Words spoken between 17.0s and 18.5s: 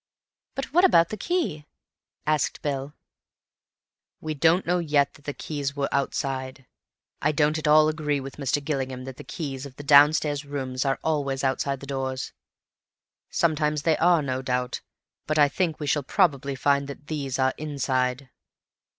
these are inside."